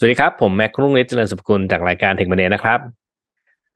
[0.00, 2.78] สวัสดีครับ ผมแม็กรุ่งฤทธิ์เจริญสุภกุลจากรายการ Tech Monday นะครับ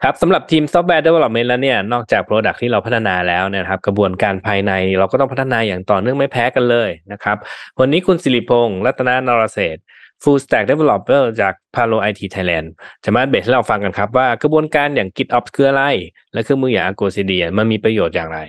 [0.03, 7.37] ครับสำหรับทีมซอฟต์แวร์ development แล้วเนี่ยนอกจาก Product ที่เราพัฒนาแล้วนะครับ กระบวนการภายในเราก็ต้องพัฒนาอย่างต่อเนื่องไม่แพ้กันเลยนะครับ
[7.81, 9.77] วันนี้คุณศิริพงษ์รัตนนรเศรษฐ
[10.23, 12.67] Full Stack Developer จาก Palo IT Thailand
[13.05, 15.85] จะมาแบ่งให้เราฟังกันครับว่ากระบวนการอย่าง GitOps คืออะไร
[16.33, 18.41] และเครื่องมืออย่าง Argo CD มันมีประโยชน์อย่างไร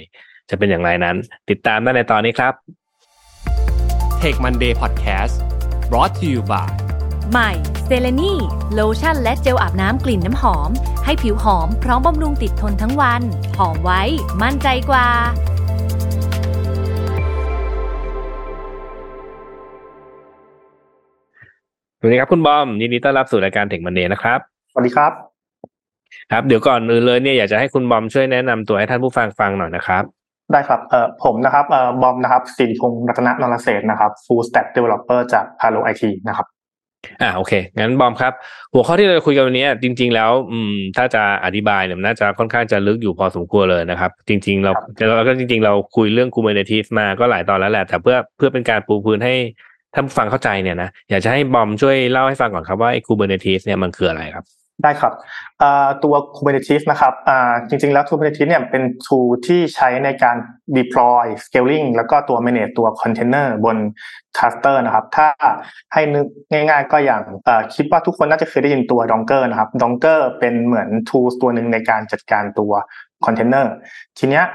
[0.49, 1.15] จะเป็นอย่างไรนั้น
[1.49, 2.53] ติดตามได้ในตอนนี้ครับ
[4.21, 5.35] Tech Monday Podcast
[5.89, 6.92] brought to you by
[7.31, 7.51] ใหม่
[7.85, 8.33] เซเลนี
[8.73, 10.69] โลชั่นและเจลอาบน้ำกลิ่นน้ำหอม
[11.05, 13.21] ให้ผิวหอมพร้อมบำรุงติดทนทั้งวัน
[13.57, 14.01] หอมไว้
[14.41, 15.07] มั่นใจกว่า
[21.99, 24.39] สวัสดีครับคุณบอม ยินดีต้อนรับสู่รายการ Tech Monday นะครับ
[24.71, 25.11] สวัสดีครับ
[26.31, 30.03] ครับเดี๋ยวก่อนอื่นเลยเนี่ยอยากจะให้คุณบอมช่วยแนะนำตัวให้ท่านผู้ฟังฟังหน่อยนะครับ
[30.51, 36.47] ได้ครับเอ่อผมนะครับเอ่อบอมนะครับสิริพงษ์รัตนนรเศรษฐ์นะครับ Full Stack Developer จาก Palo IT นะครับ
[37.21, 38.33] อ่าโอเค งั้นบอมครับ
[38.73, 44.71] หัวข้อที่เราจะคุยกันวันนี้จริง ๆ แล้ว อืม ถ้าจะอธิบายเนี่ยมันน่าจะค่อนข้างจะลึกอยู่พอสมควรเลยนะครับ จริง ๆ เรา
[45.17, 49.33] แล้วก็จริง ๆ เราคุยเรื่อง Kubernetes มาก็หลายตอนแล้วแหละ แต่เพื่อเพื่อเป็นการปูพื้นให้
[49.93, 54.45] ท่านผู้ฟังเข้าใจเนี่ยนะ อยากจะให้บอมช่วยเล่าให้ฟังก่อนครับว่าไอ้ Kubernetes เนี่ยมันคืออะไรครับ
[54.81, 55.13] ได้ครับ
[56.03, 57.13] ตัว Kubernetes นะครับ
[57.69, 60.37] จริงๆแล้ว Kubernetes เนี่ยเป็น tool ที่ใช้ในการ
[60.77, 63.77] deploy scaling แล้วก็ตัว manage ตัว container บน
[64.37, 65.27] cluster นะครับ ถ้า
[65.93, 67.21] ให้นึกง่ายๆ ก็อย่าง
[67.75, 72.71] คิดว่าทุกคนน่าจะเคยได้ยินตัว Docker นะครับ Docker เป็นเหมือน tool ตัวหนึ่งในการจัดการตัว
[73.25, 73.65] container
[74.17, 74.45] ทีเนี้ย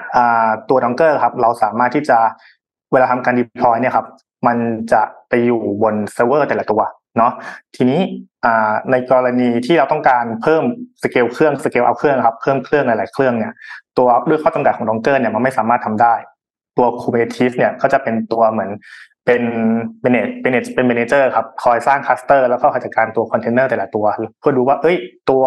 [0.68, 2.18] ตัว Docker ครับเราสามารถที่จะ
[2.92, 4.06] เวลาทำการ deploy เนี่ยครับ
[4.46, 4.58] มัน
[4.92, 6.80] จะไปอยู่บนเซิร์ฟเวอร์แต่ละตัว
[7.16, 7.32] เนาะ
[7.76, 8.00] ทีนี้
[8.90, 10.62] ในกรณีที่เราต้องการเพิ่ม
[11.02, 13.52] สเกลเครื่อง scale out เครื่องครับเพิ่มเครื่องหลายๆเครื่องเนี่ย
[13.98, 16.14] ตัวด้วยข้อจำกัดของ Docker เนี่ยมันไม่สามารถทำได้
[16.76, 18.70] ตัว Kubernetes เนี่ยก็จะเป็นตัวเหมือน
[19.26, 19.44] เป็น
[20.00, 24.06] เ a เนจเป็นเป็นเมนเจอร์ครับคอยสร้าง cluster แล้วก็คอยจัดการตัวคอนเทนเนอร์แต่ละตัว
[24.40, 24.96] เพื่อดูว่าเอ้ย
[25.30, 25.44] ตัว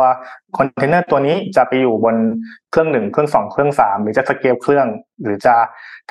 [0.58, 2.16] คอนเทนเนอร์ตัวนี้จะไปอยู่บน
[2.72, 4.88] เครื่องหนึ่งเครื่องสองเครื่องสามหรือจะสเกลเครื่อง
[5.24, 5.56] หรือจะ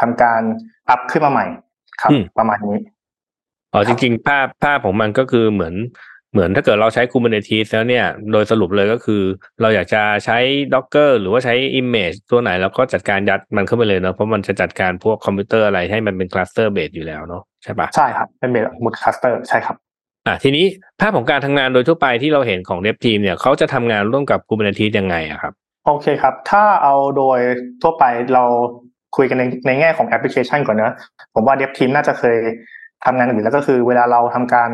[0.01, 0.41] ทำการ
[0.89, 1.47] อัพขึ้นมาใหม่
[2.03, 2.79] ครับ ประมาณนี้
[3.73, 5.75] อ๋อจริงๆ ภาพภาพของมันก็คือเหมือน
[6.33, 9.23] เหมือนถ้าเกิดเราใช้ Kubernetes แล้วเนี่ย โดยสรุปเลยก็คือ
[9.61, 10.39] เราอยากจะใช้
[10.75, 19.77] Docker หรือว่าใช้ Image ตัวไหน แล้วก็จัดการยัดมันเข้าไปเลยเนาะเพราะมันจะจัดการพวกคอมพิวเตอร์อะไรให้มันเป็น cluster base อยู่แล้วเนาะใช่ปะใช่ครับ เป็น base หมด cluster ใช่ครับ
[20.27, 20.65] อะทีนี้
[21.01, 25.53] ภาพของการทำงานโดยทั่วไปที่เราเห็นของ dev team เนี่ยเขาจะทำงานร่วมกับ Kubernetes ยังไงอะครับ
[25.87, 27.39] โอเคครับ ถ้าเอาโดย
[27.83, 28.05] ทั่วไป
[28.35, 28.45] เรา
[29.17, 30.93] คุยกันในในแง่ของแอปพลิเคชันก่อนนะ
[31.35, 32.39] ผมว่า dev team น่าจะเคย
[33.05, 34.71] ทำงานอื่นแล้วก็คือเวลาเราทำการ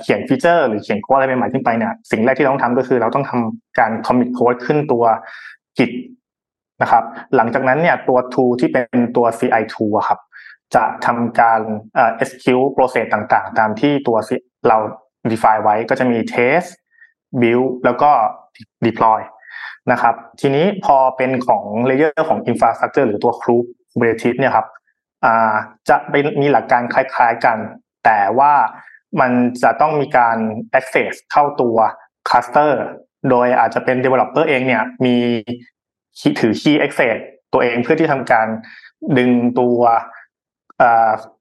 [0.00, 5.04] เขียน feature หรือเขียนโค้ดอะไรใหม่ๆขึ้นไปเนี่ยสิ่งแรกที่เราต้องทำก็คือเราต้องทำการ commit code ขึ้นตัว
[5.78, 5.90] Git
[6.82, 7.04] นะครับ
[7.36, 10.20] หลังจากนั้นเนี่ยตัว tool ที่เป็นตัว CI tool ครับ
[10.74, 11.60] จะทำการ
[12.22, 14.16] execute process ต่างๆ ตามที่ตัว
[14.68, 14.78] เรา
[15.30, 16.68] define ไว้ก็จะมี test
[17.40, 18.10] build แล้วก็
[18.86, 19.20] deploy
[19.92, 24.66] นะครับทีนี้พอเป็นของ layer ของ infrastructure หรือตัว Kubernetes เนี่ยครับ
[25.88, 27.58] จะเป็นมีหลักการคล้ายๆกัน
[28.04, 28.52] แต่ว่า
[29.20, 30.38] มันจะต้องมีการ
[30.78, 31.76] access เข้าตัว
[32.28, 32.72] cluster
[33.30, 35.16] โดยอาจจะเป็น developer เองเนี่ยมี
[36.40, 37.16] ถือ key access
[37.52, 38.46] ตัวเองเพื่อที่ทำการ
[39.18, 39.30] ดึง
[39.60, 39.80] ตัว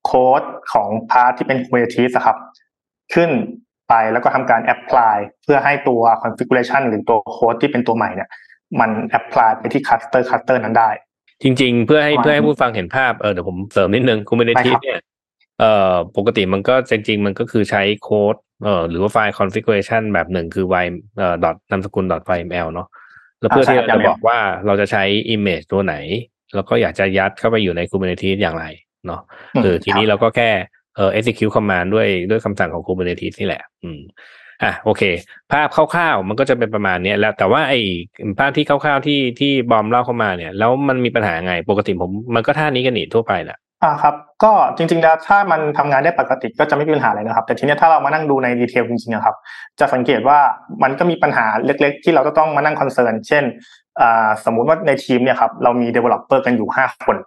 [0.05, 0.43] โค้ด
[0.73, 2.37] ของพาร์ทที่เป็น Kubernetes ครับ
[3.13, 3.29] ขึ้น
[3.89, 8.29] ไปแล้วก็ทำการ apply เพื่อให้ตัว configuration หรือตัวโค้ดที่เป็นตัวใหม่เนี่ย
[8.79, 10.89] มัน apply ไปที่ cluster cluster นั้นได้
[11.41, 14.99] จริง ๆ เพื่อให้เพื่อให้ผู้ฟังเห็นภาพเออเดี๋ยวผมเสริมนิดนึง Kubernetes เนี่ย
[15.59, 20.85] เอ่อปกติมันก็จริง ๆ มันก็คือใช้โค้ดเอ่อหรือว่าไฟล์ configuration แบบหนึ่งคือ y
[21.17, 22.87] เอ่อ dot นามสกุล dot ml เนาะ
[23.39, 25.03] แล้วเพื่อที่เราจะบอกว่าเราจะใช้
[25.35, 25.95] image ตัวไหน
[26.55, 28.65] แล้วก็อยากจะยัดเข้าไปอยู่ใน Kubernetes อย่างไร
[29.07, 29.21] เนาะ
[29.63, 30.49] เออทีนี้เราก็แค่
[30.95, 33.99] เอ่อ execute command ด้วยด้วยคำสั่งของ Kubernetes นี่แหละ อืม
[34.63, 35.03] อะโอเค
[35.51, 37.79] ภาพคร่าวๆมันก็จะเป็นประมาณนี้แล้วแต่ว่าไอ้
[38.39, 49.35] ภาพที่คร่าวๆที่ที่บอมเล่าเข้ามาเนี่ย แล้วมันมีปัญหาไงปกติผมมันก็ท่านี้กันหนีทั่วไปแหละอ่าครับก็จริง ๆ แล้วถ้ามันทำงานได้ปกติก็จะไม่มีปัญหาอะไรนะครับ แต่ทีนี้ถ้าเรามานั่งดูใน detail จริงๆครับ
[49.79, 50.39] จะสังเกตว่า
[50.83, 53.43] มันก็มีปัญหาเล็ก ๆ ที่เราจะต้องมานั่ง concern เช่น
[54.01, 57.17] อ่าสมมุติว่าในทีมเนี่ยครับเรามี developer กันอยู่ห้าคน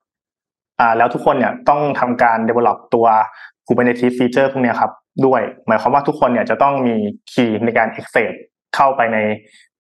[0.81, 3.07] อ่าแล้วทุกคนเนี่ยต้องทำการ develop ตัว
[3.67, 4.93] Kubernetes feature พวกนี้ครับ
[5.25, 6.97] ด้วย หมายความว่าทุกคนเนี่ยจะต้องมี
[7.33, 8.33] key ในการ access
[8.77, 9.19] เข้าไปใน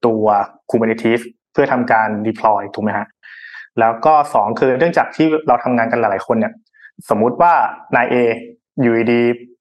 [0.06, 0.24] ตัว
[0.70, 1.20] Kubernetes
[1.52, 3.06] เพื่อทำการ deploy ถูกไหมฮะ
[3.80, 6.52] แล้วก็สองคือเนื่องจากที่เราทำงานกันหลายๆคนเนี่ย
[7.10, 7.52] สมมุติว่า
[7.96, 8.16] นายเอ
[8.82, 9.20] อยู่ดี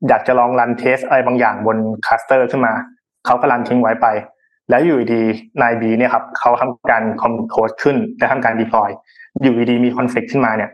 [0.10, 2.74] อยากจะลอง run test อะไรบางอย่างบน cluster ขึ้นมา
[3.26, 4.08] เขาก็ run ทิ้งไว้ไป
[4.70, 5.22] แล้วอยู่ดี
[5.62, 8.90] นายบีเนี่ยครับเขาทำการ commit code ขึ้นและทำการ deploy
[9.42, 10.72] อยู่ดีมี conflict ขึ้นมาเนี่ย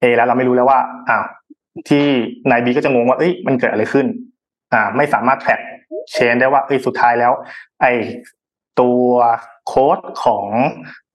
[0.00, 0.78] เอแล้วเราไม่รู้แล้วว่า
[1.08, 1.24] อ้าว
[1.88, 2.04] ที่
[2.50, 4.06] นายบีก็จะงงว่าเอ้ยมันเกิดอะไรขึ้น
[4.72, 5.58] อ่า ไม่สามารถ track
[6.10, 7.32] change ได้ว่าเอ้ยสุดท้ายแล้ว
[7.80, 7.86] ไอ
[8.80, 9.04] ตัว
[9.66, 10.46] โค้ดของ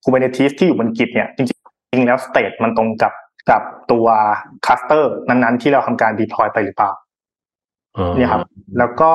[0.04, 3.14] Kubernetes ที่อยู่บน Git เนี่ย จริงๆแล้ว state มันตรงกับ
[3.50, 3.62] กับ
[3.92, 4.08] ตัว
[4.66, 6.92] cluster นั้นๆ ที่เราทำการ deploy ไปหรือเปล่า
[8.16, 8.42] เนี่ยครับ
[8.78, 9.10] แล้วก็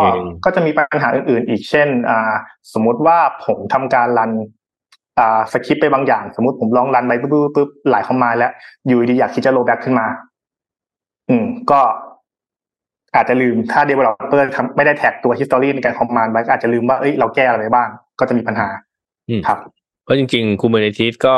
[0.45, 2.33] ก็จะมีปัญหาอื่นๆ อีกเช่น อ่า
[2.73, 4.31] สมมุติว่าผมทำการรัน
[5.19, 8.53] อ่าสคริปต์ไปบางอย่าง สมมติผมลองรันไปปุ๊บปุ๊บหลายคอมมานด์แล้ว
[8.87, 10.07] อยู่ดีอยากคิดจะโรแบ็กขึ้นมา
[11.31, 11.81] อืม ก็
[13.15, 17.89] อาจจะลืมถ้า developer ทำไม่ได้แท็กตัว history ในการคอมมานด์ไว้อาจจะลืมว่าเอ้ยเราแก้อะไรบ้าง
[18.19, 18.69] ก็จะมีปัญหา
[19.47, 19.59] ครับ
[20.05, 21.35] เพราะจริงๆ Kubernetes ก็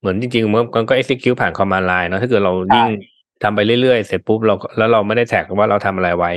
[0.00, 2.88] เหมือนจริงๆมันก็ execute ผ่าน command line เนาะถ้าเกิดเรายิ่ง
[3.42, 6.30] ทำไปเรื่อยๆ เสร็จปุ๊บเราแล้วเราไม่ได้แท็กว่าเราทำอะไรไว้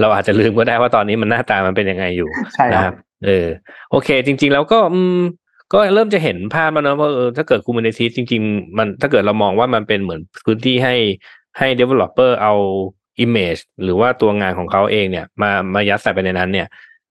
[0.00, 2.28] เราอาจจะลืมก็ได้ว่าตอนนี้มันหน้าตามันเป็นยังไงอยู่
[2.72, 2.94] นะครับ
[3.26, 3.46] เออ
[3.90, 5.20] โอเค จริง ๆ แล้วก็อืม
[5.72, 10.94] ก็เริ่มจะเห็นภาพแล้วนะว่าเออถ้าเกิด Kubernetes จริง ๆ มันถ้าเกิดเรามองว่ามันเป็นเหมือนพื้นที่ให้
[11.58, 12.54] ให้ developer เอา
[13.24, 16.66] image หรือว่าตัวงานของเขาเองเนี่ย มามายัดใส่ไปในนั้นเนี่ย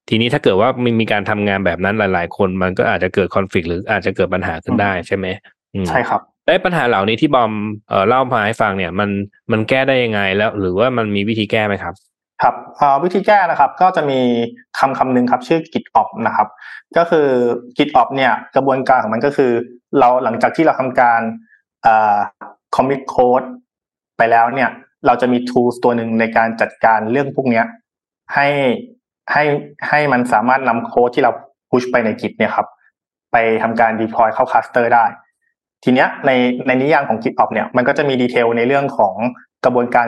[0.10, 5.26] ทีนี้ถ้าเกิดว่ามีมีการทำงานแบบนั้นหลาย ๆ คนมันก็อาจจะเกิดคอนฟ lict หรืออาจจะเกิดปัญหาขึ้นได้ใช่ไหม
[5.90, 7.52] ใช่ครับและปัญหาเหล่านี้ที่บอม
[7.90, 9.10] เอ่อเล่ามาให้ฟังเนี่ย มัน
[9.52, 11.94] มันแก้ได้ยังไงแล้ว หรือว่ามันมีวิธีแก้ไหมครับ
[12.44, 12.56] ครับ
[13.04, 14.20] วิธีแก้นะครับ ก็จะมี
[14.80, 16.48] คำคำหนึ่งครับ ชื่อ Git op นะครับ
[16.98, 17.28] ก็คือ
[17.78, 19.52] Git op เนี่ยกระบวนการของมันก็คือ
[20.00, 21.22] เราหลังจากที่เราทำการ
[21.86, 22.18] อ่า
[22.76, 23.48] commit code
[24.18, 24.70] ไปแล้วเนี่ย
[25.06, 27.64] เราจะมี tools ตัวหนึ่งในการจัดการเรื่องพวกนี้
[28.34, 28.48] ให้
[29.32, 29.44] ให้
[29.90, 31.32] ให้มันสามารถนำโค้ดที่เรา
[31.70, 32.68] พุชไปใน Git เนี่ยครับ
[33.32, 35.06] ไปทำการ deploy เข้า cluster ได้
[35.84, 36.32] ทีเนี้ยใน
[36.68, 39.16] ในนิยามของ GitOps เนี่ยมันก็จะมีดีเทลในเรื่องของ
[39.66, 40.08] กระบวนการ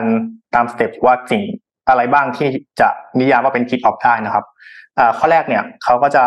[0.54, 1.42] ตามสเต็ปว่าสิ่ง
[1.88, 2.48] อะไรบ้างที่
[2.80, 2.88] จะ
[3.20, 4.44] นิยามว่าเป็น GitOps ได้นะครับ
[5.18, 6.24] ข้อแรกเนี่ยเขาก็จะ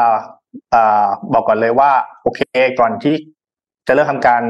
[1.34, 1.92] บอกก่อนเลยว่า
[2.22, 2.42] โอเค
[2.80, 3.16] ก่อนที่
[3.88, 4.44] จะเริ่มทำการ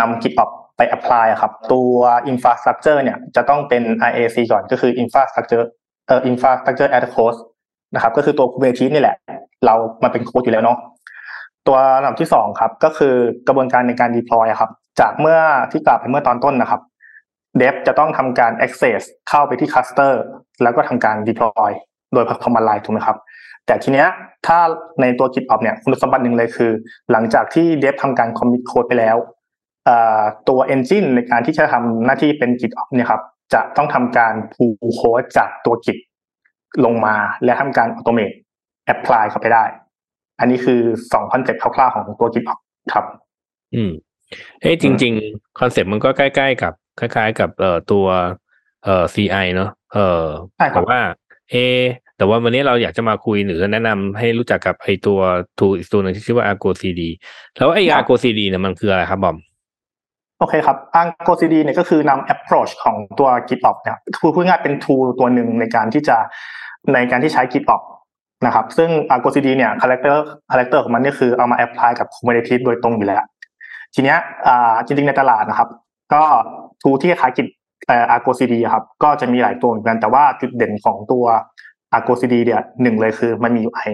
[0.00, 1.96] นำ GitOps ไป apply ครับตัว
[2.32, 5.64] infrastructure เนี่ยจะต้องเป็น IAC ก่อนก็คือ infrastructure
[6.06, 7.38] เอ่อ infrastructure as code
[7.94, 9.16] นะครับก็คือตัว Kubernetes นี่แหละ
[9.64, 10.78] เรามันเป็นโค้ดอยู่แล้วเนาะ
[11.66, 13.14] ตัวลำดับที่สองครับก็คือ
[13.46, 15.38] กระบวนการในการ deploy ครับ จากเมื่อ
[15.70, 16.80] ที่กล่าวไปเมื่อตอนต้นนะครับ
[17.60, 20.12] dev จะต้องทำการ access เข้าไปที่ cluster
[20.62, 21.70] แล้วก็ทำการ deploy
[22.12, 23.16] โดย command line ถูกไหมครับ
[23.66, 24.08] แต่ทีเนี้ย
[24.46, 24.58] ถ้า
[25.00, 26.70] ในตัว GitOps เนี่ยคุณสมบัติหนึ่งเลยคือ
[27.12, 29.16] หลังจากที่ dev ทำการ commit code ไปแล้ว
[30.48, 33.22] ตัว engine ในการที่จะทำหน้าที่เป็น GitOps เนี่ยครับ
[33.54, 35.98] จะต้องทำการ pull code จากตัว Git
[36.84, 38.36] ลงมาและทำการ automate
[38.92, 39.64] apply เข้าไปได้
[40.40, 40.80] อันนี้คือ
[41.12, 43.04] สอง concept คร่าวๆของตัว GitOps ครับ
[43.74, 43.92] อืม
[44.60, 48.06] เอ้จริง ๆ concept มันก็ใกล้ๆกับคล้าย ๆ กับเอ่อตัว
[48.84, 50.24] เอ่อ CI เนาะเออ
[50.74, 50.98] แต่ว่า
[51.50, 51.54] เอ
[52.16, 55.18] แต่ว่าวันนี้เราอยากจะมาคุยหรือแนะนำให้รู้จักกับไอตัว
[55.58, 57.02] tool อีกตัวหนึ่งที่ชื่อว่า Argo CD
[57.56, 59.36] แล้วไอ Argo CD เนี่ยมันคืออะไรครับบอม
[60.38, 66.16] โอเคครับ Argo CD เนี่ยก็คือนำ approach ของตัว GitOps เนี่ยคือพูดง่ายเป็น tool ตัวหนึ่งในการที่จะ
[66.94, 67.86] ในการที่ใช้ GitOps
[68.46, 73.22] นะครับซึ่ง Argo CD เนี่ยคาแรคเตอร์คาแรคเตอร์ของมันนี่คือเอามา apply กับ Kubernetes โดยตรงอยู่แล้ว
[73.94, 74.18] ทีเนี้ย
[74.86, 75.68] จริงๆในตลาดนะครับ
[76.14, 76.22] ก็
[76.82, 77.46] tool ที่คล้าย Git
[78.14, 81.24] Argo CD ครับก็จะมีหลายตัวเหมือนกันแต่ว่าจุดเด่นของตัว
[81.96, 83.88] Argo CD เนี่ยหนึ่งเลยคือมันมี UI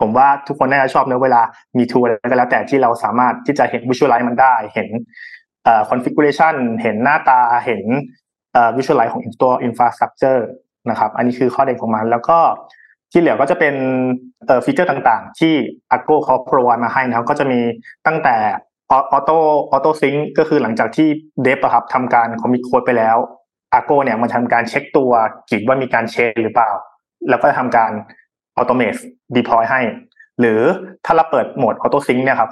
[0.00, 1.42] ผมว่าทุกคนน่าจะชอบเนอะเวลา
[1.78, 4.88] มี tool อะไรก็แล้วแต่ที่เราสามารถที่จะเห็น visualize มันได้เห็น
[5.90, 7.82] configuration เห็นหน้าตาเห็น
[8.76, 10.40] visualize ของตัว infrastructure
[10.90, 12.38] นะครับ อันนี้คือข้อเด่นของมัน แล้วก็
[13.12, 13.74] ที่เหลือก็จะเป็น
[14.64, 15.54] feature ต่างๆ ที่
[15.96, 17.60] a โก้เขาโปรไวมาให้นะครับ ก็จะมี
[18.06, 18.36] ตั้งแต่
[18.90, 21.08] auto auto sync ก็คือหลังจากที่
[21.42, 23.16] dev ครับทำการ commit code ไปแล้ว
[23.74, 25.10] Argo เนี่ยมันทำการเช็คตัว
[25.50, 26.70] Git ว่ามีการ change หรือเปล่า
[27.28, 27.92] แล้วก็ทำการ
[28.56, 28.94] automate
[29.34, 29.80] deploy ให้
[30.40, 30.60] หรือ
[31.04, 32.50] ถ้าเราเปิดโหมด auto sync เนี่ยครับ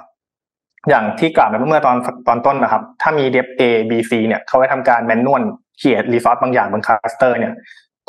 [0.89, 1.97] อย่างที่กล่าวไปเมื่อตอน
[2.29, 5.43] ตอนต้นนะครับ ถ้ามี dev A B C เนี่ยเขาไว้ทำการ manual
[5.79, 7.55] เขียน resource บางอย่างบน cluster เนี่ย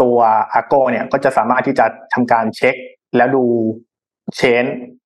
[0.02, 0.18] ตัว
[0.54, 2.76] Argo เนี่ยก็จะสามารถที่จะทำการเช็ค
[3.18, 3.44] แล้วดู
[4.36, 4.66] change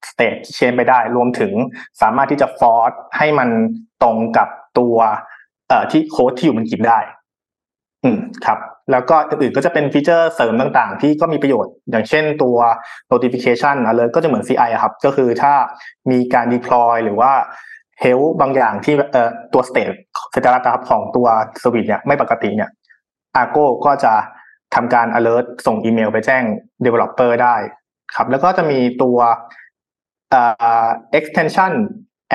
[0.10, 1.54] state change ไปได้ รวมถึง
[2.02, 3.50] สามารถที่จะ force ให้มัน
[4.04, 4.48] ตรงกับ
[4.80, 4.96] ตัว
[5.68, 7.00] เอ่อที่โค้ดที่อยู่บน Git ได้
[8.04, 8.60] อืมครับ
[8.92, 12.58] แล้วก็อื่นๆก็จะเป็นฟีเจอร์เสริมต่างๆ ที่ก็มีประโยชน์ อย่างเช่นตัว
[13.12, 15.54] notification เลยก็จะเหมือน CI ครับ ก็คือถ้า
[16.12, 17.32] มีการ deploy หรือว่า
[18.04, 19.96] help บางอย่างที่เอ่อตัว state
[20.34, 21.28] สเตตัสของตัว
[21.64, 22.70] สวิตเนี่ยไม่ปกติเนี่ย
[23.42, 24.14] Argo ก็จะ
[24.76, 26.44] ทำการ alert ส่งอีเมลไปแจ้ง
[26.86, 27.56] developer ได้
[28.16, 29.18] ครับ แล้วก็จะมีตัว
[31.18, 31.74] extension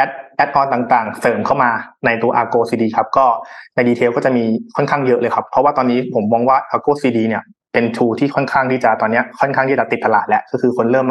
[0.02, 0.10] add
[0.42, 1.70] add on ต่างๆ เสริมเข้ามา
[2.06, 3.26] ในตัว Argo CD ครับก็
[3.74, 4.44] ใน detail ก็จะมี
[4.76, 11.06] ค่อนข้างเยอะเลยครับเพราะว่าตอนนี้ผมมองว่า Argo CD เนี่ยเป็น tool ที่ค่อนข้างที่จะตอนนี้ค่อนข้างที่จะติดตลาดแล้วก็คือคนเริ่ม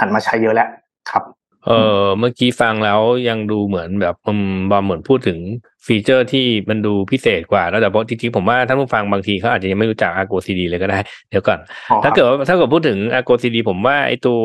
[0.00, 0.68] หันมาใช้เยอะแล้ว
[1.10, 1.24] ครับ
[1.66, 5.38] เออเมื่อกี้ฟังแล้วยังดูเหมือนแบบอืมบอมเหมือนพูดถึง
[5.86, 10.98] ฟีเจอร์ที่มันดูพิเศษกว่าแล้วแต่เพราะจริงๆผมว่าท่านผู้ฟังบางทีเขาอาจจะยังไม่รู้จัก Argo CD เลยก็ได้
[11.30, 11.58] เดี๋ยวก่อน
[11.90, 14.42] อ๋อครับถ้าเกิดว่าถ้าเกิดพูดถึง Argo CD ผมว่าไอตัว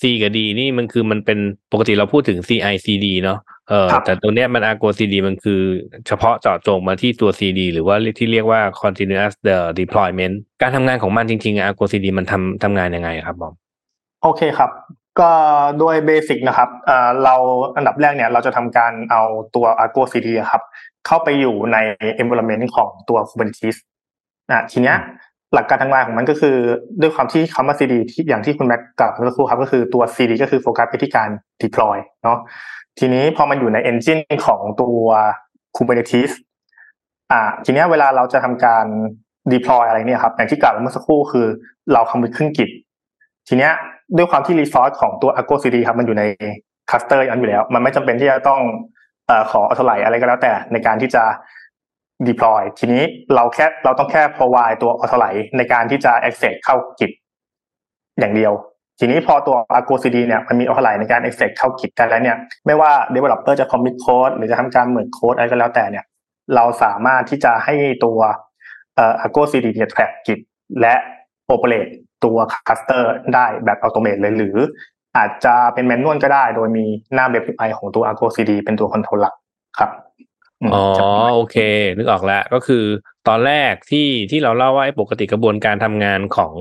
[0.00, 1.38] C กับ D นี่มันคือมันเป็น
[1.72, 5.60] ปกติเราพูดถึง CI CD เนาะเออครับแต่ตัวเนี้ยมัน Argo CD มันคือ
[6.06, 13.54] เฉพาะเจาะจงมาที่ตัว CD หรือว่าที่เรียกว่า continuous the deployment การทำงานของมันจริงๆ Argo CD มันทำทำงานยังไงครับบอม
[14.22, 14.70] โอเคครับ
[15.20, 15.30] ก็
[15.78, 17.34] โดยเบสิกนะครับเอ่อเรา
[17.76, 19.22] อันดับแรกเนี่ยเราจะทำการเอา
[19.54, 20.62] ตัว Argo CD อะครับ
[21.06, 21.76] เข้าไปอยู่ใน
[22.22, 23.76] environment ของตัว Kubernetes
[24.50, 24.96] อะทีเนี้ย
[25.54, 26.56] หลักการทำงานของมันก็คือ
[27.00, 31.30] ด้วยความที่คำว่า CD ที่อย่างที่คุณแม็กกล่าวเมื่อสักครู่ครับก็คือตัว CD ก็คือโฟกัสไปที่การ
[31.62, 32.38] deploy เนาะ
[32.98, 34.98] ทีนี้พอมันอยู่ใน engine ของตัว
[35.76, 36.32] Kubernetes
[37.32, 38.86] อ่าทีนี้เวลาเราจะทำการ
[39.52, 41.46] deploy อะไรเนี่ยครับอย่างที่กล่าวเมื่อสักครู่คือ
[41.92, 42.68] เราคำนึงขึ้นกิจ
[43.48, 43.72] ทีเนี้ย
[44.16, 46.24] ด้วยความที่รีซอสของตัว Argo CD ครับมันอยู่ใน
[46.90, 48.60] คลัสเตอร์นั้นอยู่แล้ว มันไม่จำเป็นที่จะต้อง
[49.30, 51.22] อ่อขออัตไลอะไรก็แล้วแต่ในการที่จะ
[52.28, 53.02] deploy ทีนี้
[53.34, 55.24] เราแค่เราต้องแค่ provide ตัว authorize
[55.56, 57.10] ในการที่จะ access เข้า Git
[58.20, 58.52] อย่างเดียว
[58.98, 66.04] ทีนี้พอตัว Argo CD เนี่ยมันมีอัตไลในการ access เข้ากิจได้แล้วเนี่ยไม่ว่า developer จะ commit code หรือจะทำการเหมือนโค้ดอะไรก็แล้วแต่เนี่ย
[66.54, 68.18] เราสามารถที่จะให้ตัว
[68.96, 70.38] เอ่อ Argo CD เนี่ย track Git
[70.80, 70.94] และ
[71.54, 71.92] operate
[72.24, 74.56] ตัวคลัสเตอร์ได้แบบอัตโนมัติเลยหรือ
[75.16, 79.34] อาจจะเป็น manual ก็ได้ โดยมีหน้าเว็บ UI ของตัว Argo CD เป็นตัว control หลัก
[79.78, 79.90] ครับ
[80.72, 81.56] อ๋อจะประมาณโอเค
[81.96, 82.84] นึกออกแล้วก็คือ
[83.28, 86.54] ตอนแรกที่ที่เราเล่าว่าไอ้ปกติกระบวนการทำงานของ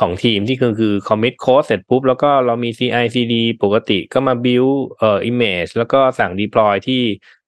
[0.00, 7.02] ของทีมที่คือคือ commit code เสร็จปุ๊บ แล้วก็เรามี CI CD ปกติก็มา build เอ่อ image แล้วก็สั่ง deploy ที่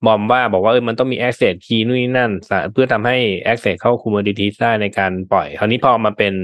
[0.06, 3.16] บอมว่าบอกว่าเออมันต้องมี access key นู่นนี่นั่นสะเพื่อทำให้
[3.52, 6.34] access เข้า Kubernetes ได้ในการปล่อย คราวนี้พอมาเป็น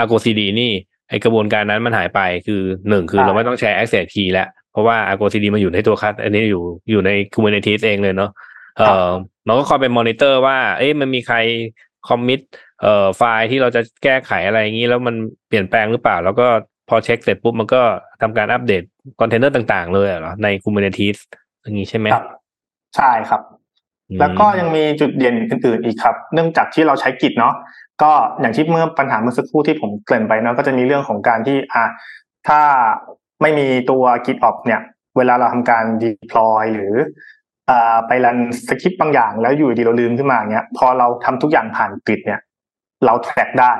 [0.00, 0.72] Argo CD นี่
[1.08, 8.30] ไอกระบวนการนั้นมันหายไปคือหนึ่งคือเราไม่ต้องแชร์ access key แล้ว เพราะว่า Argo CD มันอยู่ในตัวคัสอันนี้อยู่อยู่ใน Kubernetes เองเลยเนาะ
[8.78, 9.08] เอ่อ
[9.46, 11.36] มันก็คอยเป็นมอนิเตอร์ว่า เอ๊ะมันมีใคร
[12.08, 12.40] commit
[12.82, 15.14] เอ่อไฟล์ที่เราจะแก้ไขอะไรอย่างนี้ แล้วมัน
[15.48, 16.46] เปลี่ยนแปลงหรือเปล่า แล้วก็
[16.88, 17.82] พอเช็คเสร็จปุ๊บมันก็
[18.22, 18.82] ทำการอัปเดต
[19.20, 21.18] คอนเทนเนอร์ต่างๆ เลยเหรอใน Kubernetes
[21.62, 22.26] อย่างนี้ใช่ไหมครับ
[22.96, 23.40] ใช่ครับ
[24.10, 27.54] อืมแล้วก็ยังมีจุดเด่นอื่นๆอีกครับ เนื่องจากที่เราใช้ Git เนาะ
[28.02, 31.84] ก็อย่างที่เมื่อปัญหาเมื่อสักครู่ที่ผมเกริ่นไปเนาะก็จะมีเรื่องของการที่อะ
[32.48, 32.60] ถ้า
[33.42, 34.80] ไม่มีตัว GitOps เนี่ย
[35.16, 37.33] เวลาเราทำการ deploy หรืออ่า
[38.06, 42.40] ไปรันสคริปต์บางอย่างแล้วอยู่ดีเราลืมขึ้นมาเนี้ย พอเราทำทุกอย่างผ่านกิจเนี่ย
[43.04, 43.72] เรา track ได้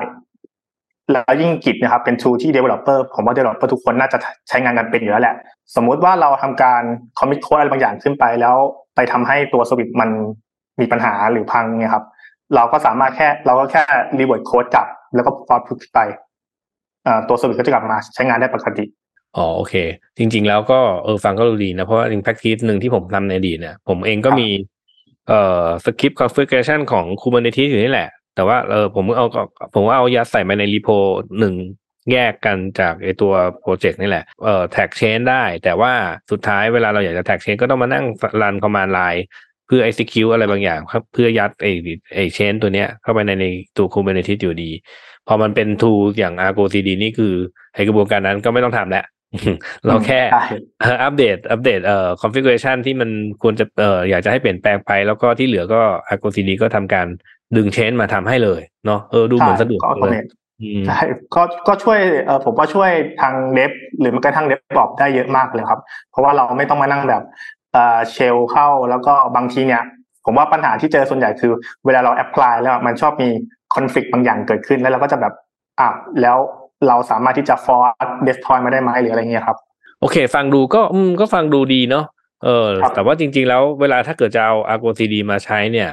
[1.11, 4.17] แล้วยิ่งกิจนะครับเป็น tool ที่ developer ผมว่า developer ทุกคนน่าจะ
[4.49, 5.35] ใช้งานกันเป็นอยู่แล้วแหละ
[5.75, 6.81] สมมุติว่าเราทำการ
[7.19, 8.55] commit code อะไรบางอย่างขึ้นไปแล้ว
[8.95, 10.09] ไปทำให้ตัวสวิตมัน
[10.79, 12.05] มีปัญหาหรือพังเนี่ยครับ
[12.55, 13.83] เราก็สามารถแค่เราก็แค่
[14.19, 15.99] revert code กลับ แล้วก็ forward push ไป
[17.27, 18.85] ตัวสวิตก็จะกลับมาใช้งานได้ปกติ
[19.37, 19.75] อ๋อโอเค
[20.17, 24.49] จริง ๆ แล้วก็เออฟังก็รู้ดีนะ เพราะว่า in practice หนึ่งที่ผมทำในอดีตเนี่ยผมเองก็ครับมี
[25.27, 29.25] เอ่อ script configuration ของ Kubernetes อยู่นี่แหละ แต่ว่าเออผมเอา
[29.73, 30.89] ผมว่าเอายัดใส่ไปในรีโพ
[31.39, 31.55] หนึ่ง
[32.11, 35.93] แยกกันจากไอตัวโปรเจกต์นี่แหละ เอ่อ tag chain ได้ แต่ว่า
[36.31, 38.05] สุดท้ายเวลาเราอยากจะ tag chain ก็ต้องมานั่ง
[38.41, 39.21] run command line
[39.67, 41.67] เพื่อ execute อะไรบางอย่างครับเพื่อยัดไอ
[42.15, 43.45] ไอ chain ตัวเนี้ยเข้าไปในใน
[43.77, 44.71] ตัว Kubernetes อยู่ดี
[45.27, 47.33] พอมันเป็น tool อย่าง Argo CD นี่คือ
[47.73, 49.05] ไอกระบวนการนั้นก็ไม่ต้องทำแล้ว
[49.85, 50.45] เราแค่ใช่
[50.81, 53.09] เอ่ออัปเดต อัปเดตเอ่อ configuration ที่มัน
[53.41, 57.07] ควรจะเอ่ออยากจะให้เปลี่ยนแปลงไป แล้วก็ที่เหลือก็ Argo CD ก็ทำการ
[57.55, 60.29] ดึงเชนมาทำให้เลยเนาะเออดูเหมือนสะดวกก็เลย automate
[60.61, 60.99] อืมใช่
[61.35, 65.79] ก็ก็ช่วยเออผมว่าช่วยทางเดฟหรือแม้กระทั่งเดฟบอบได้เยอะมากเลยครับ
[66.11, 67.23] เพราะว่าเราไม่ต้องมานั่งแบบ
[67.73, 69.83] เอ่อ shell เข้าแล้วก็บางทีเนี่ย
[70.25, 71.51] ผมว่าปัญหาที่เจอส่วนใหญ่คือ
[71.85, 73.29] เวลาเรา apply แล้วมันชอบมี
[73.75, 75.33] conflict บางอย่างเกิดขึ้นแล้วเราก็จะแบบ
[75.79, 75.89] อะ
[76.21, 76.37] แล้ว
[76.87, 79.57] เราสามารถที่จะ forward destroy มาได้ไหมหรืออะไรเงี้ยครับ
[79.99, 82.05] โอเค ฟังดูก็อืมก็ฟังดูดีเนาะ
[82.43, 85.89] เออครับแต่ว่าจริง ๆ แล้วเวลาถ้าเกิดจะเอา Argo CD มาใช้เนี่ย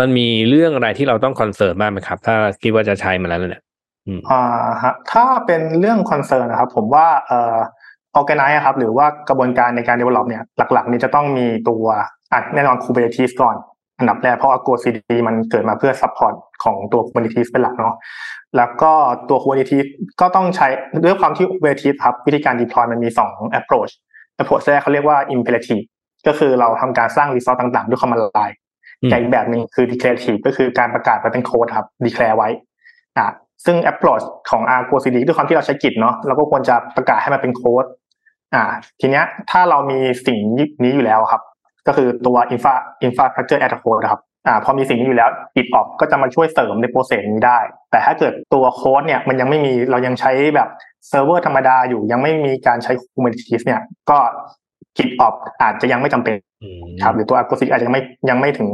[0.00, 3.62] มันมีเรื่องอะไรที่เราต้อง concern บ้างไหมครับ ถ้าคิดว่าจะใช้มันแล้วเนี่ย
[4.06, 4.42] อืมอ่า
[4.82, 7.56] ฮะถ้าเป็นเรื่องคอนเซิร์นนะครับ ผมว่าเอ่อ
[8.18, 11.84] organize ครับ หรือว่ากระบวนการในการ develop เนี่ย หลักๆ นี่จะต้องมีตัว
[12.32, 13.56] อะแน่นอน Kubernetes ก่อน
[13.98, 17.94] อันดับแรกเพราะ Argo CD มันเกิดมาเพื่อ support ของตัว Kubernetes เป็นหลักเนาะ
[18.56, 18.92] แล้วก็
[19.28, 19.86] ตัว Kubernetes
[20.20, 20.66] ก็ต้องใช้
[21.04, 23.92] ด้วยความที่ Kubernetes ครับวิธีการ deploy มันมี 2 approach
[24.42, 25.84] approach แรกเขาเรียกว่า imperative
[26.26, 28.56] ก็คือเราทำการสร้าง resource ต่างๆ ด้วย command line
[29.02, 32.48] อืมแต่อีกแบบหนึ่งคือ declarative ก็คือการประกาศไว้เป็นโค้ดครับ declare ไว้
[33.18, 33.26] อะ
[33.64, 37.84] ซึ่ง approach ของ Argo CD ด้วยความที่เราใช้ Git เนาะเราก็ควรจะประกาศให้มันเป็นโค้ด
[38.54, 38.62] อ่า
[39.00, 40.38] ทีเนี้ยถ้าเรามีสิ่ง
[40.82, 41.42] นี้อยู่แล้วครับ
[41.86, 42.74] ก็คือตัว infra
[43.06, 47.58] infrastructure as a code นะครับ อ่าพอมีสิ่งนี้อยู่แล้ว GitOps ก็จะมาช่วยเสริมใน process นี้ได้
[47.90, 50.68] แต่ถ้าเกิดตัวโค้ดเนี่ยมันยังไม่มีเรายังใช้แบบ
[51.08, 53.80] เซิร์ฟเวอร์ธรรมดาอยู่ยังไม่มีการใช้ Kubernetes เนี่ย
[54.10, 54.18] ก็
[54.96, 58.68] GitOps อาจจะยังไม่จำเป็นอืมครับหรือตัว Argo CD อาจจะยังไม่ยังไม่ถึง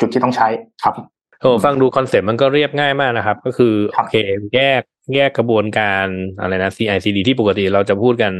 [0.00, 0.48] จุดที่ต้องใช้
[0.84, 0.94] ครับ
[1.40, 4.14] โอ้ฟังดูคอนเซ็ปต์มันก็เรียบง่ายมากนะครับ ก็คือครับโอเค
[4.54, 4.82] แยก
[5.14, 6.06] แยกกระบวนการ
[6.40, 8.32] อะไรนะ CI CD ที่ปกติเราจะพูดกัน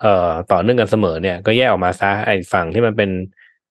[0.00, 3.10] เอ่อต่อเนื่องกันเสมอเนี่ยก็แยกออกมาซะไอ้ฝั่งที่มันเป็น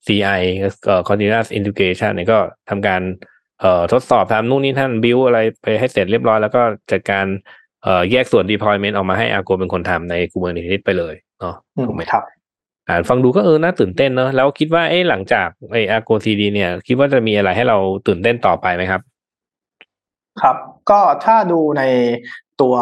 [0.08, 0.41] CI
[0.86, 2.39] เอ่อ continuous integration เนี่ยก็
[2.70, 3.01] ทำการ
[3.62, 7.25] เอ่อทดสอบทำนู่นนี่นั่น build อะไรไปให้เสร็จเรียบร้อยแล้วก็จัดการ
[7.84, 12.24] เอ่อแยกส่วน deployment ออกมาให้ Argo เป็นคนทำใน Kubernetes ไปเลยเนาะอืมถูกไหมครับ
[12.88, 17.77] อ่านฟังดูก็เออน่าตื่นเต้นเนอะแล้วคิดว่าเอ๊ะหลังจากไอ้ Argo CD เนี่ย คิดว่าจะมีอะไรให้เรา
[18.08, 19.01] ตื่นเต้นต่อไปไหมครับ
[20.41, 20.58] ครับ
[20.89, 21.84] ก็ถ้าดูใน
[22.62, 22.75] ตัว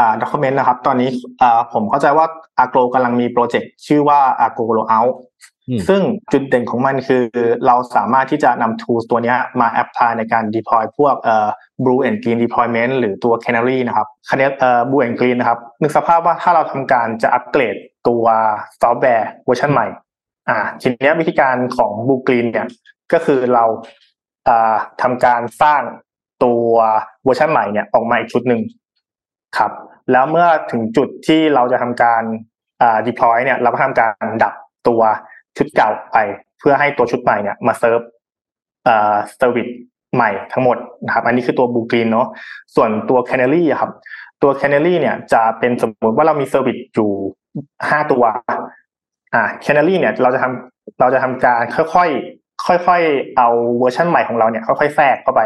[0.00, 1.10] อ่า document นะครับ ตอนนี้
[1.42, 2.26] อ่าผมเข้าใจว่า
[2.64, 5.12] Agro กำลังมีโปรเจกต์ชื่อว่า Agro Rollout
[5.68, 6.02] อืมซึ่ง
[6.32, 7.22] จุดเด่นของมันคือ
[7.66, 11.48] เราสามารถที่จะนำ tools ตัวเนี้ยมา apply ในการ deploy พวกเอ่อ
[11.84, 17.76] blue and green deployment หรือตัว canary นะครับคันนี้เอ่อ blue and green นะครับนึกสภาพว่าถ้าเราทำการจะอัปเกรด
[18.08, 18.24] ตัว
[18.80, 19.86] ซอฟต์แวร์เวอร์ชันใหม่
[20.48, 22.66] อ่าทีเนี้ยวิธีการของ blue green เนี่ย
[23.12, 23.64] ก็คือเรา
[24.48, 25.82] อ่าทำการสร้าง
[26.44, 26.72] ตัว
[27.24, 28.60] เวอร์ชันใหม่เนี่ยออกมาอีกชุดหนึ่ง
[29.58, 29.72] ครับ
[30.12, 32.22] แล้วเมื่อถึงจุดที่เราจะทำการ
[32.82, 34.54] อ่า deploy เนี่ยเราก็ทำการดับ
[34.88, 35.00] ตัว
[35.56, 36.16] ชุดเก่าไป
[36.58, 38.00] เพื่อให้ตัวชุดใหม่เนี่ยมาเซิร์ฟ
[38.88, 39.66] อ่า service
[40.14, 42.26] ใหม่ทั้งหมดนะครับอันนี้คือตัว blue green เนาะ
[42.74, 43.90] ส่วนตัว canary ครับ
[44.42, 47.10] ตัว canary เนี่ยจะเป็นสมมติว่าเรามี service อยู่
[47.88, 48.24] ห้าตัว
[49.34, 55.42] อ่า canary เนี่ยเราจะทำเราจะทำการค่อยๆค่อยๆเอาเวอร์ชันใหม่ของเราเนี่ยค่อยๆแทรกเข้าไป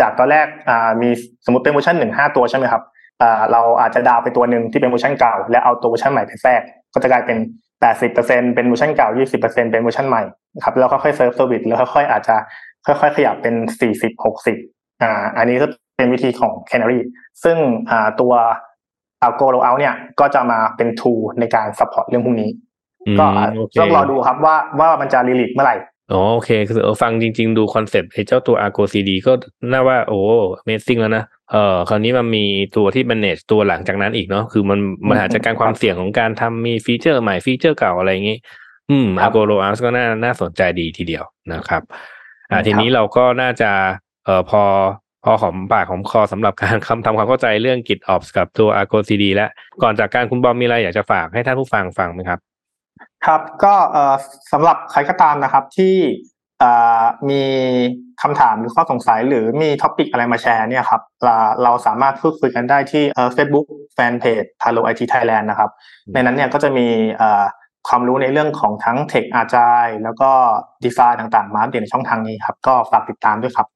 [0.00, 1.08] จากตอนแรกอ่ามี
[1.44, 2.82] สมมติเป็นเวอร์ชันหนึ่งห้าตัวใช่ไหมครับ
[3.52, 7.38] เราอาจจะ down ไปตัวหนึ่งที่เป็นเวอร์ชันเก่า แล้วเอาตัวเวอร์ชันใหม่ไปแทรกก็จะกลายเป็น
[7.80, 10.22] แปดสิบเปอร์เซ็นเป็นเวอร์ชันเก่ายี่สิบเปอร์เซ็นเป็นเวอร์ชันใหม่
[10.64, 12.36] ครับแล้วค่อยๆ serve service แล้วค่อยๆอาจจะ
[12.86, 14.56] ค่อยๆ ขยับเป็นสี่สิบหกสิบ
[15.02, 16.98] อ่าอันนี้ก็เป็นวิธีของ Canary
[17.44, 17.56] ซึ่ง
[17.90, 18.32] อ่าตัว
[19.26, 22.50] Argo Rollout เนี่ยก็จะมาเป็น tool ในการ support เรื่องพวกนี้
[23.06, 25.76] อืมก็โอเคต้องรอดูครับว่าว่ามันจะ release เมื่อไหร่
[26.12, 29.32] อ๋อโอเคคือเออฟังจริง ๆ ดูคอนเซปต์ไอ้เจ้าตัว Argo CD ก็
[29.72, 30.20] น่าว่าโอ้
[30.62, 32.44] Amazing แล้วนะ เออคราวนี้มันมี
[32.76, 34.78] ตัวที่ manage ตัวหลังจากนั้นอีกเนาะคือมัน
[35.08, 38.38] มันหาจัดการความเสี่ยงของการทำมีฟีเจอร์ใหม่ฟีเจอร์เก่าอะไรอย่างงี้
[38.90, 41.82] อืมครับ Argo Rollout ก็น่าน่าสนใจดีทีเดียวนะครับ
[42.50, 43.70] อ่าครับทีนี้เราก็น่าจะ
[44.24, 44.62] เอ่อพอ
[45.24, 49.50] พอหอมปากหอมคอสำหรับการคำทำความเข้าใจเรื่อง GitOps กับตัว Argo CD แล้ว
[49.82, 52.38] ก่อนจากการคุณบอมมีอะไรอยากจะฝากให้ท่านผู้ฟังฟังไหมครับ
[53.26, 54.14] ครับก็เอ่อ
[54.52, 56.37] สำหรับใครก็ตามนะครับที่เอ่อ
[57.30, 57.42] มี
[58.22, 63.66] คำถามหรือข้อสงสัยหรือมีท็อปิกอะไรมาแชร์เนี่ยครับเราเราสามารถพูดคุยกันได้ที่เอ่อ Facebook
[63.96, 65.70] Fanpage Palo IT Thailand นะครับ
[66.06, 66.86] อืมในนั้นเนี่ยก็จะมี
[67.18, 67.44] เอ่อ
[67.88, 70.30] ความรู้ในเรื่องของทั้ง Tech Agile แล้วก็
[70.84, 73.68] Design ต่างๆ มาอัปเดตในช่องทางนี้ครับ ก็ฝากติดตามด้วยครับ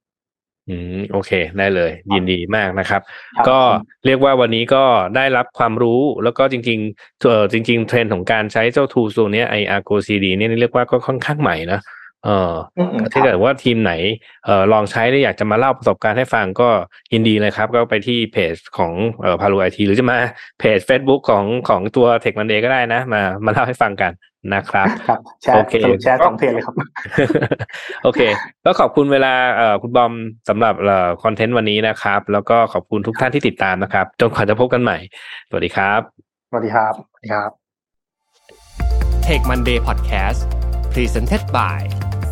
[0.69, 3.01] อืมโอเค ได้เลย ยินดีมากนะครับ
[3.35, 3.59] ครับก็
[4.05, 4.83] เรียกว่าวันนี้ก็
[5.15, 11.79] ได้รับความรู้แล้วก็จริงๆเออจริง ๆ เทรนด์ของการใช้เจ้า tool ตัวเนี้ยไอ Argo CD เนี่ยเรียกว่าก็ค่อนข้างใหม่นะ
[12.25, 13.93] เอออืมอืมถ้าเกิดว่าทีมไหน
[14.45, 16.69] เอ่อลองใช้แล้วอยากจะมาเล่าประสบการณ์ให้ฟังก็
[17.13, 20.17] ยินดีเลยครับ ก็ไปที่เพจของเอ่อพารุไอทีหรือจะมา
[20.59, 24.13] เพจ Facebook ของของตัว Tech Monday ก็ได้นะ มามาเล่าให้ฟังกัน
[24.53, 26.75] นะครับครับแชร์โอเคสรุปแชร์สองเพจเลยครับ
[28.03, 28.21] โอเค
[28.65, 30.13] ก็ขอบคุณเวลาเอ่อคุณบอม
[30.49, 34.97] สำหรับเอ่อคอนเทนต์วันนี้นะครับ แล้วก็ขอบคุณทุกท่านที่ติดตามนะครับ จนกว่าจะพบกันใหม่
[35.49, 36.01] สวัสดีครับ
[36.49, 37.49] สวัสดีครับสวัสดีครับ
[39.27, 40.41] Take Monday Podcast
[40.93, 42.02] Presented by